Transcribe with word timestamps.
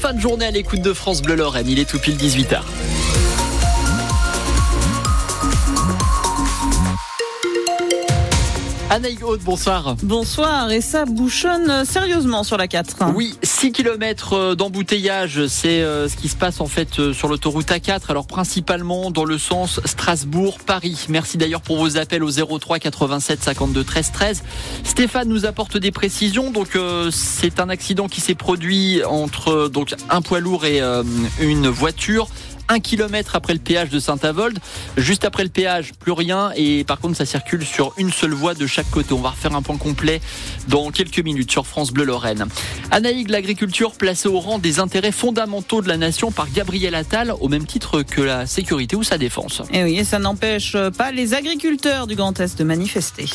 Fin 0.00 0.12
de 0.12 0.18
journée 0.18 0.46
à 0.46 0.50
l'écoute 0.50 0.80
de 0.82 0.92
France 0.92 1.22
Bleu 1.22 1.36
Lorraine, 1.36 1.68
il 1.68 1.78
est 1.78 1.88
tout 1.88 2.00
pile 2.00 2.16
18h. 2.16 2.62
Anaïg 8.90 9.24
Haute, 9.24 9.40
bonsoir. 9.42 9.96
Bonsoir, 10.02 10.70
et 10.70 10.82
ça 10.82 11.06
bouchonne 11.06 11.84
sérieusement 11.86 12.44
sur 12.44 12.58
la 12.58 12.68
4. 12.68 13.14
Oui, 13.14 13.34
6 13.42 13.72
km 13.72 14.54
d'embouteillage, 14.54 15.46
c'est 15.46 15.82
euh, 15.82 16.06
ce 16.08 16.16
qui 16.16 16.28
se 16.28 16.36
passe 16.36 16.60
en 16.60 16.66
fait 16.66 16.98
euh, 16.98 17.12
sur 17.14 17.28
l'autoroute 17.28 17.66
A4, 17.66 18.02
alors 18.10 18.26
principalement 18.26 19.10
dans 19.10 19.24
le 19.24 19.38
sens 19.38 19.80
Strasbourg-Paris. 19.86 21.06
Merci 21.08 21.38
d'ailleurs 21.38 21.62
pour 21.62 21.78
vos 21.78 21.96
appels 21.96 22.22
au 22.22 22.30
03 22.30 22.78
87 22.78 23.42
52 23.42 23.82
13 23.82 24.12
13. 24.12 24.42
Stéphane 24.84 25.28
nous 25.28 25.46
apporte 25.46 25.78
des 25.78 25.90
précisions, 25.90 26.50
donc 26.50 26.76
euh, 26.76 27.10
c'est 27.10 27.60
un 27.60 27.70
accident 27.70 28.06
qui 28.06 28.20
s'est 28.20 28.34
produit 28.34 29.02
entre 29.04 29.68
donc 29.68 29.94
un 30.10 30.20
poids 30.20 30.40
lourd 30.40 30.66
et 30.66 30.80
une 31.40 31.68
voiture 31.68 32.28
un 32.68 32.80
kilomètre 32.80 33.36
après 33.36 33.52
le 33.52 33.58
péage 33.58 33.90
de 33.90 33.98
Saint-Avold. 33.98 34.58
Juste 34.96 35.24
après 35.24 35.42
le 35.42 35.50
péage, 35.50 35.92
plus 35.98 36.12
rien. 36.12 36.50
Et 36.56 36.84
par 36.84 36.98
contre, 36.98 37.16
ça 37.16 37.26
circule 37.26 37.64
sur 37.64 37.92
une 37.98 38.12
seule 38.12 38.32
voie 38.32 38.54
de 38.54 38.66
chaque 38.66 38.90
côté. 38.90 39.12
On 39.12 39.20
va 39.20 39.30
refaire 39.30 39.54
un 39.54 39.62
point 39.62 39.76
complet 39.76 40.20
dans 40.68 40.90
quelques 40.90 41.20
minutes 41.20 41.50
sur 41.50 41.66
France 41.66 41.92
Bleu 41.92 42.04
Lorraine. 42.04 42.46
Anaïg, 42.90 43.28
l'agriculture 43.30 43.92
placée 43.92 44.28
au 44.28 44.40
rang 44.40 44.58
des 44.58 44.78
intérêts 44.78 45.12
fondamentaux 45.12 45.82
de 45.82 45.88
la 45.88 45.96
nation 45.96 46.30
par 46.30 46.50
Gabriel 46.50 46.94
Attal, 46.94 47.34
au 47.40 47.48
même 47.48 47.66
titre 47.66 48.02
que 48.02 48.20
la 48.20 48.46
sécurité 48.46 48.96
ou 48.96 49.02
sa 49.02 49.18
défense. 49.18 49.62
Et 49.72 49.82
oui, 49.82 49.98
et 49.98 50.04
ça 50.04 50.18
n'empêche 50.18 50.76
pas 50.96 51.12
les 51.12 51.34
agriculteurs 51.34 52.06
du 52.06 52.14
Grand 52.14 52.38
Est 52.40 52.58
de 52.58 52.64
manifester. 52.64 53.26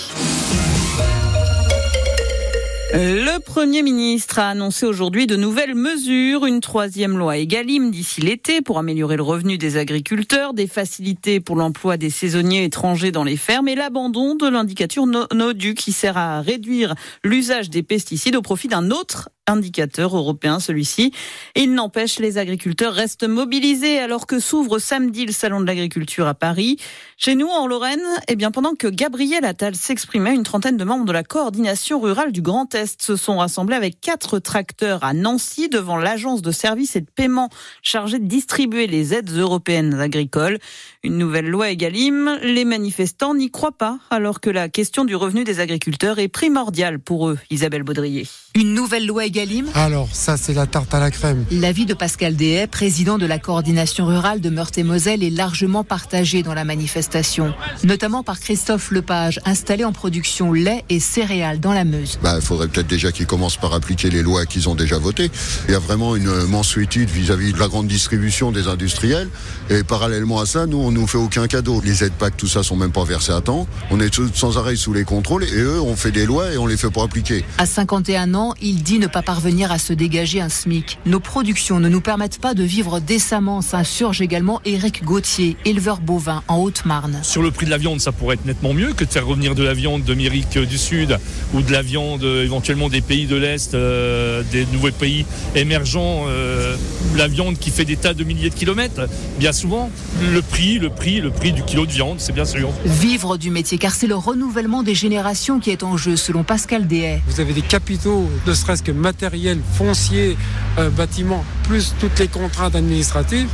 Le 2.91 3.38
Premier 3.39 3.84
ministre 3.84 4.39
a 4.39 4.49
annoncé 4.49 4.88
aujourd'hui 4.88 5.27
de 5.27 5.35
nouvelles 5.35 5.75
mesures, 5.75 6.48
une 6.48 6.59
troisième 6.59 7.20
loi 7.20 7.38
Egalim 7.38 7.91
d'ici 7.91 8.20
l'été 8.21 8.62
pour 8.62 8.79
améliorer 8.79 9.15
le 9.15 9.21
revenu 9.21 9.59
des 9.59 9.77
agriculteurs, 9.77 10.55
des 10.55 10.65
facilités 10.65 11.40
pour 11.40 11.55
l'emploi 11.55 11.98
des 11.98 12.09
saisonniers 12.09 12.63
étrangers 12.63 13.12
dans 13.12 13.23
les 13.23 13.37
fermes 13.37 13.68
et 13.68 13.76
l'abandon 13.76 14.34
de 14.34 14.48
l'indicature 14.48 15.05
NODU 15.05 15.76
qui 15.76 15.91
sert 15.91 16.18
à 16.18 16.41
réduire 16.41 16.96
l'usage 17.23 17.70
des 17.70 17.84
pesticides 17.84 18.35
au 18.35 18.41
profit 18.41 18.70
d'un 18.70 18.90
autre 18.90 19.29
indicateur 19.50 20.16
européen, 20.16 20.60
celui-ci. 20.60 21.12
Il 21.55 21.74
n'empêche, 21.74 22.20
les 22.20 22.38
agriculteurs 22.38 22.94
restent 22.94 23.28
mobilisés 23.28 24.00
alors 24.00 24.28
que 24.28 24.40
s'ouvre 24.40 24.80
samedi 24.80 25.26
le 25.26 25.32
salon 25.32 25.60
de 25.60 25.66
l'agriculture 25.66 26.28
à 26.28 26.34
Paris. 26.34 26.78
Chez 27.18 27.36
nous, 27.36 27.48
en 27.48 27.68
Lorraine, 27.68 28.00
eh 28.27 28.36
bien, 28.36 28.52
pendant 28.52 28.76
que 28.76 28.88
Gabriel 28.88 29.44
Attal 29.44 29.76
s'exprimait, 29.76 30.34
une 30.34 30.44
trentaine 30.44 30.77
de 30.77 30.84
membres 30.84 31.05
de 31.05 31.12
la 31.12 31.24
coordination 31.24 32.00
rurale 32.00 32.32
du 32.32 32.42
Grand 32.42 32.74
Est 32.74 33.02
se 33.02 33.16
sont 33.16 33.40
rassemblés 33.40 33.76
avec 33.76 34.00
quatre 34.00 34.40
tracteurs 34.40 35.04
à 35.04 35.14
Nancy 35.14 35.70
devant 35.70 35.98
l'agence 35.98 36.42
de 36.42 36.52
services 36.52 36.96
et 36.96 37.02
de 37.02 37.10
paiement 37.10 37.50
chargée 37.82 38.20
de 38.20 38.26
distribuer 38.26 38.88
les 38.88 39.14
aides 39.14 39.32
européennes 39.36 39.96
agricoles. 40.00 40.60
Une 41.04 41.18
nouvelle 41.18 41.50
loi 41.50 41.72
Egalim, 41.72 42.40
les 42.44 42.66
manifestants 42.66 43.34
n'y 43.34 43.52
croient 43.52 43.72
pas 43.72 44.00
alors 44.10 44.40
que 44.40 44.50
la 44.50 44.70
question 44.70 45.05
du 45.05 45.16
revenu 45.16 45.44
des 45.44 45.60
agriculteurs 45.60 46.20
est 46.20 46.27
primordiale 46.27 47.00
pour 47.00 47.30
eux. 47.30 47.38
Isabelle 47.50 47.84
Baudrier. 47.84 48.27
Une 48.55 48.74
nouvelle 48.74 49.05
loi 49.05 49.26
Alors, 49.73 50.09
ça, 50.12 50.35
c'est 50.35 50.54
la 50.54 50.65
tarte 50.65 50.93
à 50.93 50.99
la 50.99 51.12
crème. 51.12 51.45
L'avis 51.49 51.85
de 51.85 51.93
Pascal 51.93 52.35
Dehay, 52.35 52.68
président 52.68 53.18
de 53.18 53.26
la 53.26 53.40
coordination 53.40 54.05
rurale 54.05 54.41
de 54.41 54.49
Meurthe-et-Moselle, 54.49 55.23
est 55.23 55.29
largement 55.29 55.85
partagé 55.85 56.43
dans 56.43 56.54
la 56.54 56.65
manifestation, 56.65 57.54
notamment 57.85 58.21
par 58.21 58.41
Christophe 58.41 58.91
Lepage, 58.91 59.40
installé 59.46 59.85
en 59.85 59.93
production 59.93 60.51
lait 60.51 60.84
et 60.90 60.99
céréales 60.99 61.62
dans 61.62 61.71
la 61.71 61.85
Meuse. 61.85 62.20
Bah, 62.21 62.34
il 62.35 62.41
faudrait 62.41 62.68
peut-être 62.68 62.87
déjà 62.87 63.13
qu'ils 63.13 63.27
commencent 63.27 63.55
par 63.55 63.73
appliquer 63.73 64.09
les 64.09 64.23
lois 64.23 64.46
qu'ils 64.46 64.68
ont 64.68 64.75
déjà 64.75 64.97
votées. 64.97 65.31
Il 65.69 65.72
y 65.72 65.75
a 65.75 65.79
vraiment 65.79 66.18
une 66.18 66.44
mensuétude 66.47 67.09
vis-à-vis 67.09 67.53
de 67.53 67.59
la 67.59 67.69
grande 67.69 67.88
distribution 67.88 68.51
des 68.51 68.68
industriels. 68.68 69.29
Et 69.69 69.84
parallèlement 69.84 70.41
à 70.41 70.46
ça, 70.46 70.66
nous, 70.66 70.79
on 70.79 70.91
nous 70.91 71.07
fait 71.07 71.18
aucun 71.18 71.47
cadeau. 71.47 71.79
Les 71.81 72.03
aides 72.03 72.12
PAC, 72.12 72.35
tout 72.35 72.47
ça, 72.47 72.62
sont 72.62 72.75
même 72.75 72.91
pas 72.91 73.06
versés 73.06 73.31
à 73.31 73.40
temps. 73.40 73.68
On 73.90 74.01
est 74.01 74.13
sans 74.34 74.57
arrêt 74.57 74.75
sous 74.75 74.91
les 74.91 75.06
contrôles 75.06 75.46
et 75.46 75.62
eux, 75.62 75.80
on 75.80 75.96
fait 75.96 76.12
des 76.12 76.25
lois 76.25 76.52
et 76.52 76.58
on 76.58 76.68
les 76.68 76.75
fait 76.75 76.90
pas 76.90 77.03
appliquer. 77.03 77.46
À 77.58 77.66
51 77.66 78.34
ans, 78.34 78.53
il 78.62 78.84
dit 78.84 79.00
ne 79.00 79.08
pas 79.08 79.22
parvenir 79.29 79.72
à 79.72 79.78
se 79.78 79.94
dégager 79.94 80.41
un 80.41 80.50
SMIC. 80.50 80.97
Nos 81.06 81.19
productions 81.19 81.79
ne 81.79 81.88
nous 81.88 82.01
permettent 82.01 82.40
pas 82.40 82.56
de 82.56 82.63
vivre 82.63 83.00
décemment, 83.00 83.62
s'insurge 83.62 84.22
également 84.22 84.59
Éric 84.66 85.03
Gauthier, 85.03 85.56
éleveur 85.66 86.00
bovin 86.00 86.41
en 86.47 86.57
Haute-Marne. 86.57 87.19
Sur 87.22 87.44
le 87.44 87.51
prix 87.51 87.67
de 87.67 87.69
la 87.69 87.78
viande, 87.78 88.01
ça 88.01 88.12
pourrait 88.12 88.38
être 88.38 88.45
nettement 88.45 88.73
mieux 88.73 88.91
que 88.94 89.03
de 89.03 89.09
faire 89.12 89.28
revenir 89.28 89.53
de 89.53 89.62
la 89.62 89.75
viande 89.75 90.01
d'Amérique 90.03 90.57
du 90.57 90.79
Sud 90.79 91.19
ou 91.53 91.62
de 91.62 91.72
la 91.72 91.84
viande 91.84 92.23
euh, 92.23 92.44
éventuellement 92.44 92.90
des 92.90 93.01
pays 93.01 93.28
de 93.28 93.35
l'Est, 93.35 93.75
euh, 93.75 94.41
des 94.51 94.66
nouveaux 94.73 94.90
pays 94.90 95.28
émergents, 95.53 96.23
euh, 96.28 96.75
la 97.16 97.28
viande 97.28 97.59
qui 97.59 97.69
fait 97.69 97.85
des 97.85 97.97
tas 97.97 98.16
de 98.16 98.23
milliers 98.23 98.50
de 98.50 98.56
kilomètres. 98.56 99.07
Bien 99.38 99.53
souvent, 99.53 99.91
le 100.34 100.41
prix, 100.41 100.79
le 100.79 100.90
prix, 100.90 101.22
le 101.22 101.29
prix 101.29 101.51
du 101.51 101.61
kilo 101.61 101.85
de 101.85 101.91
viande, 101.91 102.19
c'est 102.19 102.34
bien 102.34 102.46
sûr. 102.46 102.72
Vivre 102.84 103.38
du 103.38 103.51
métier, 103.51 103.78
car 103.78 103.94
c'est 103.94 104.07
le 104.07 104.16
renouvellement 104.16 104.81
des 104.81 104.96
générations 104.96 105.59
qui 105.59 105.69
est 105.69 105.84
en 105.84 105.97
jeu, 105.97 106.16
selon 106.16 106.44
Pascal 106.44 106.88
Dehay. 106.88 107.22
Vous 107.28 107.40
avez 107.40 107.53
des 107.53 107.61
capitaux 107.61 108.28
ne 108.47 108.53
serait-ce 108.56 108.81
que 108.81 108.91
matériel, 109.09 109.59
foncier, 109.74 110.38
euh, 110.78 110.92
bâtiment, 110.92 111.44
plus 111.64 111.96
toutes 112.00 112.20
les 112.20 112.28
contraintes 112.28 112.75
administratives. 112.75 113.50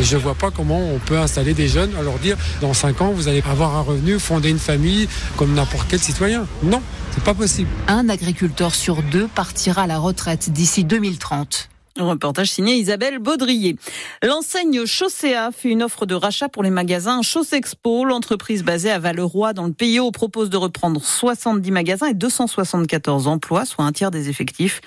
je 0.00 0.16
ne 0.16 0.20
vois 0.20 0.34
pas 0.34 0.50
comment 0.50 0.80
on 0.80 0.98
peut 0.98 1.16
installer 1.16 1.54
des 1.54 1.68
jeunes 1.68 1.94
à 1.96 2.02
leur 2.02 2.18
dire 2.18 2.36
dans 2.60 2.74
5 2.74 3.02
ans, 3.02 3.12
vous 3.12 3.28
allez 3.28 3.42
avoir 3.48 3.76
un 3.76 3.82
revenu, 3.82 4.18
fonder 4.18 4.50
une 4.50 4.58
famille 4.58 5.08
comme 5.36 5.54
n'importe 5.54 5.86
quel 5.88 6.00
citoyen. 6.00 6.44
Non, 6.64 6.82
c'est 7.12 7.22
pas 7.22 7.34
possible. 7.34 7.70
Un 7.86 8.08
agriculteur 8.08 8.74
sur 8.74 9.00
deux 9.14 9.28
partira 9.28 9.82
à 9.82 9.86
la 9.86 9.98
retraite 9.98 10.50
d'ici 10.50 10.82
2030. 10.82 11.68
Reportage 11.98 12.50
signé 12.50 12.74
Isabelle 12.76 13.18
Baudrier. 13.18 13.76
L'enseigne 14.22 14.84
Chaussea 14.84 15.50
fait 15.52 15.70
une 15.70 15.82
offre 15.82 16.06
de 16.06 16.14
rachat 16.14 16.48
pour 16.48 16.62
les 16.62 16.70
magasins 16.70 17.22
Chaussexpo. 17.22 18.04
L'entreprise 18.04 18.62
basée 18.62 18.90
à 18.90 18.98
Valeroy 18.98 19.52
dans 19.52 19.66
le 19.66 19.72
pays 19.72 19.98
propose 20.12 20.50
de 20.50 20.56
reprendre 20.56 21.02
70 21.02 21.70
magasins 21.70 22.06
et 22.08 22.14
274 22.14 23.28
emplois, 23.28 23.64
soit 23.64 23.84
un 23.84 23.92
tiers 23.92 24.10
des 24.10 24.28
effectifs. 24.28 24.80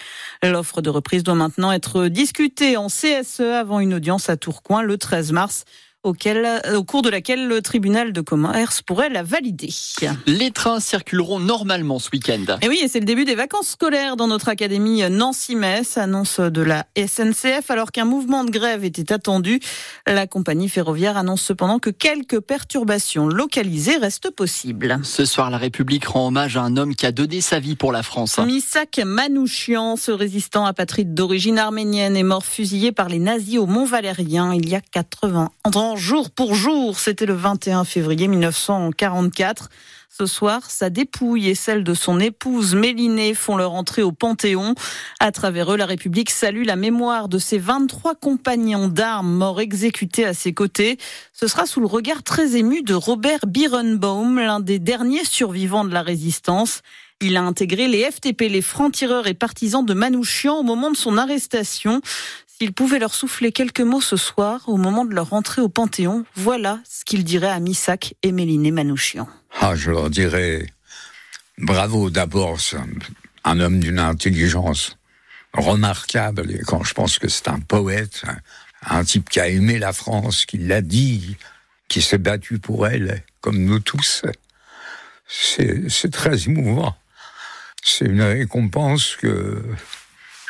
L'offre 0.44 0.82
de 0.82 0.90
reprise 0.90 1.24
doit 1.24 1.36
maintenant 1.36 1.72
être 1.72 2.08
discutée 2.08 2.78
en 2.78 2.88
CSE 2.88 3.42
avant 3.42 3.80
une 3.80 3.94
audience 3.94 4.30
à 4.30 4.38
Tourcoing 4.38 4.84
le 4.84 4.98
13 4.98 5.32
mars 5.32 5.66
auquel, 6.04 6.62
au 6.76 6.84
cours 6.84 7.02
de 7.02 7.10
laquelle 7.10 7.48
le 7.48 7.62
tribunal 7.62 8.14
de 8.14 8.22
commerce 8.22 8.82
pourrait 8.82 9.10
la 9.10 9.24
valider. 9.24 9.74
Les 10.26 10.52
trains 10.52 10.80
circuleront 10.80 11.40
normalement 11.40 12.00
ce 12.00 12.10
week-end. 12.14 12.58
Et 12.62 12.70
oui, 12.70 12.80
et 12.82 12.88
c'est 12.88 13.00
le 13.00 13.06
début 13.06 13.26
des 13.26 13.36
vacances 13.36 13.70
scolaires 13.70 14.16
dans 14.16 14.28
notre 14.28 14.50
académie 14.50 15.02
Nancy-Metz, 15.10 15.98
annonce 15.98 16.40
de 16.40 16.62
la 16.62 16.86
SNCF, 16.98 17.70
alors 17.70 17.92
qu'un 17.92 18.06
mouvement 18.06 18.44
de 18.44 18.52
grève 18.52 18.84
était 18.86 19.12
attendu. 19.12 19.60
La 20.08 20.28
compagnie 20.28 20.70
ferroviaire 20.70 21.18
annonce 21.18 21.42
cependant 21.42 21.80
que 21.80 21.90
quelques 21.90 22.40
perturbations 22.40 23.28
localisées 23.28 23.98
restent 23.98 24.32
possibles. 24.32 25.00
Ce 25.04 25.26
soir, 25.26 25.50
la 25.50 25.58
République 25.58 26.06
rend 26.06 26.28
hommage 26.28 26.58
à 26.58 26.62
un 26.62 26.78
homme 26.78 26.96
qui 26.96 27.06
a 27.06 27.12
donné 27.12 27.42
sa 27.42 27.60
vie 27.60 27.76
pour 27.76 27.92
la 27.92 28.04
France. 28.04 28.38
Misak 28.40 29.00
Manouchian, 29.04 29.96
ce 29.96 30.12
résistant 30.12 30.66
apatride 30.66 31.14
d'origine 31.14 31.60
arménienne, 31.60 32.16
est 32.16 32.24
mort 32.24 32.46
fusillé 32.46 32.92
par 32.92 33.10
les 33.10 33.20
nazis 33.20 33.58
au 33.58 33.66
Mont 33.66 33.86
Valérien 33.86 34.54
il 34.54 34.70
y 34.70 34.76
a 34.76 34.82
80 34.82 35.50
ans 35.76 35.89
jour 35.96 36.30
pour 36.32 36.56
jour. 36.56 37.00
C'était 37.00 37.26
le 37.26 37.34
21 37.34 37.84
février 37.84 38.28
1944. 38.28 39.70
Ce 40.10 40.26
soir, 40.26 40.70
sa 40.70 40.90
dépouille 40.90 41.50
et 41.50 41.56
celle 41.56 41.84
de 41.84 41.94
son 41.94 42.20
épouse 42.20 42.76
Mélinée 42.76 43.34
font 43.34 43.56
leur 43.56 43.74
entrée 43.74 44.02
au 44.02 44.12
Panthéon. 44.12 44.74
À 45.20 45.32
travers 45.32 45.72
eux, 45.72 45.78
la 45.78 45.86
République 45.86 46.30
salue 46.30 46.66
la 46.66 46.76
mémoire 46.76 47.30
de 47.30 47.38
ses 47.38 47.60
23 47.60 48.16
compagnons 48.16 48.88
d'armes 48.88 49.32
morts 49.32 49.62
exécutés 49.62 50.26
à 50.26 50.34
ses 50.34 50.54
côtés. 50.54 50.98
Ce 51.32 51.48
sera 51.48 51.66
sous 51.66 51.80
le 51.80 51.88
regard 51.88 52.24
très 52.24 52.58
ému 52.58 52.82
de 52.82 52.96
Robert 52.96 53.46
Birenbaum, 53.46 54.40
l'un 54.40 54.60
des 54.60 54.80
derniers 54.80 55.26
survivants 55.26 55.86
de 55.86 55.94
la 55.94 56.02
résistance. 56.02 56.82
Il 57.22 57.38
a 57.38 57.44
intégré 57.44 57.88
les 57.88 58.10
FTP, 58.10 58.44
les 58.50 58.62
francs-tireurs 58.62 59.28
et 59.28 59.34
partisans 59.34 59.86
de 59.86 59.94
Manouchian 59.94 60.56
au 60.56 60.64
moment 60.64 60.90
de 60.90 60.98
son 60.98 61.18
arrestation. 61.18 62.02
S'il 62.62 62.74
pouvait 62.74 63.00
leur 63.00 63.14
souffler 63.14 63.54
quelques 63.54 63.80
mots 63.80 64.02
ce 64.02 64.18
soir, 64.18 64.68
au 64.68 64.76
moment 64.76 65.06
de 65.06 65.16
leur 65.16 65.32
entrée 65.32 65.62
au 65.62 65.70
Panthéon, 65.70 66.26
voilà 66.36 66.82
ce 66.84 67.06
qu'il 67.06 67.24
dirait 67.24 67.50
à 67.50 67.62
Missak 67.62 68.16
et 68.22 68.34
Méliné 68.34 68.72
Manouchian. 68.72 69.30
Ah, 69.62 69.78
je 69.78 69.92
leur 69.92 70.10
dirais 70.10 70.68
bravo 71.58 72.10
d'abord, 72.10 72.58
un 73.46 73.60
homme 73.62 73.80
d'une 73.80 74.00
intelligence 74.00 74.98
remarquable. 75.54 76.52
Et 76.52 76.60
quand 76.60 76.84
je 76.84 76.94
pense 76.94 77.18
que 77.18 77.30
c'est 77.30 77.48
un 77.48 77.62
poète, 77.62 78.24
un 78.86 79.06
type 79.06 79.30
qui 79.30 79.40
a 79.40 79.48
aimé 79.48 79.80
la 79.80 79.94
France, 79.94 80.46
qui 80.46 80.58
l'a 80.58 80.82
dit, 80.82 81.38
qui 81.88 82.02
s'est 82.02 82.18
battu 82.18 82.60
pour 82.60 82.88
elle, 82.88 83.24
comme 83.40 83.64
nous 83.64 83.80
tous, 83.80 84.24
c'est 85.30 86.12
très 86.12 86.44
émouvant. 86.44 86.94
C'est 87.82 88.08
une 88.08 88.22
récompense 88.22 89.16
que 89.16 89.64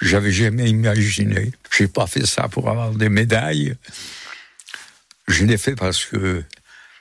j'avais 0.01 0.31
jamais 0.31 0.71
imaginé. 0.71 1.51
J'ai 1.79 1.87
pas 1.87 2.07
fait 2.07 2.25
ça 2.25 2.49
pour 2.49 2.69
avoir 2.69 2.91
des 2.91 3.07
médailles. 3.07 3.73
Je 5.29 5.45
l'ai 5.45 5.57
fait 5.57 5.75
parce 5.75 6.03
que 6.03 6.43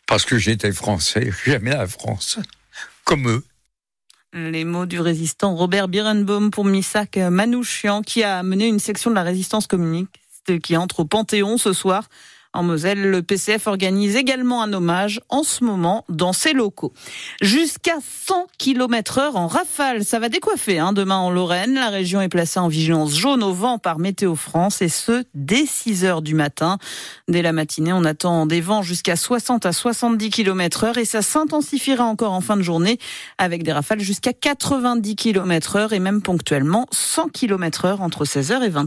parce 0.06 0.24
que 0.24 0.38
j'étais 0.38 0.70
français. 0.70 1.32
J'aimais 1.44 1.72
la 1.72 1.88
France, 1.88 2.38
comme 3.02 3.28
eux. 3.28 3.44
Les 4.32 4.64
mots 4.64 4.86
du 4.86 5.00
résistant 5.00 5.56
Robert 5.56 5.88
Birenbaum 5.88 6.52
pour 6.52 6.64
Misak 6.64 7.16
Manouchian, 7.16 8.02
qui 8.02 8.22
a 8.22 8.44
mené 8.44 8.68
une 8.68 8.78
section 8.78 9.10
de 9.10 9.16
la 9.16 9.24
résistance 9.24 9.66
communiste 9.66 10.60
qui 10.62 10.76
entre 10.76 11.00
au 11.00 11.04
Panthéon 11.04 11.58
ce 11.58 11.72
soir. 11.72 12.08
En 12.54 12.62
Moselle, 12.62 13.10
le 13.10 13.22
PCF 13.22 13.66
organise 13.66 14.16
également 14.16 14.62
un 14.62 14.72
hommage 14.72 15.20
en 15.28 15.42
ce 15.42 15.64
moment 15.64 16.04
dans 16.08 16.32
ses 16.32 16.54
locaux. 16.54 16.94
Jusqu'à 17.42 17.96
100 18.26 18.46
km 18.56 19.18
heure 19.18 19.36
en 19.36 19.46
rafale, 19.46 20.04
ça 20.04 20.18
va 20.18 20.28
décoiffer 20.28 20.78
hein, 20.78 20.92
demain 20.92 21.18
en 21.18 21.30
Lorraine. 21.30 21.74
La 21.74 21.90
région 21.90 22.22
est 22.22 22.28
placée 22.28 22.58
en 22.58 22.68
vigilance 22.68 23.14
jaune 23.14 23.42
au 23.42 23.52
vent 23.52 23.78
par 23.78 23.98
Météo 23.98 24.34
France 24.34 24.80
et 24.80 24.88
ce, 24.88 25.24
dès 25.34 25.66
6 25.66 26.04
heures 26.06 26.22
du 26.22 26.34
matin. 26.34 26.78
Dès 27.28 27.42
la 27.42 27.52
matinée, 27.52 27.92
on 27.92 28.04
attend 28.04 28.46
des 28.46 28.62
vents 28.62 28.82
jusqu'à 28.82 29.16
60 29.16 29.66
à 29.66 29.72
70 29.72 30.30
km 30.30 30.84
heure 30.84 30.98
et 30.98 31.04
ça 31.04 31.20
s'intensifiera 31.20 32.04
encore 32.04 32.32
en 32.32 32.40
fin 32.40 32.56
de 32.56 32.62
journée 32.62 32.98
avec 33.36 33.62
des 33.62 33.72
rafales 33.72 34.00
jusqu'à 34.00 34.32
90 34.32 35.16
km 35.16 35.76
heure 35.76 35.92
et 35.92 35.98
même 35.98 36.22
ponctuellement 36.22 36.86
100 36.92 37.28
km 37.28 37.84
heure 37.84 38.00
entre 38.00 38.24
16h 38.24 38.62
et 38.62 38.70
20h. 38.70 38.86